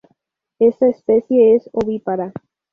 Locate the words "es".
1.55-1.69